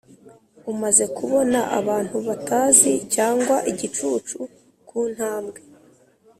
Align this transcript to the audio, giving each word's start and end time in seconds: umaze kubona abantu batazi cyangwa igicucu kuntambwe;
umaze 0.71 1.05
kubona 1.17 1.59
abantu 1.79 2.17
batazi 2.27 2.93
cyangwa 3.15 3.55
igicucu 3.71 4.37
kuntambwe; 4.87 5.59